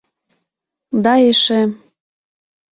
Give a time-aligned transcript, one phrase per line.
[1.03, 1.61] Да эше...